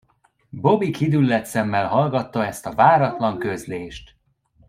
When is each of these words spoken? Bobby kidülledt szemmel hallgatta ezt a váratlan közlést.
Bobby 0.51 0.91
kidülledt 0.91 1.45
szemmel 1.45 1.87
hallgatta 1.87 2.45
ezt 2.45 2.65
a 2.65 2.73
váratlan 2.75 3.37
közlést. 3.37 4.15